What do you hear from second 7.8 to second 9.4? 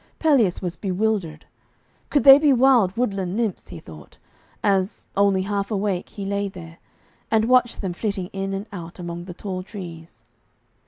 them flitting in and out among the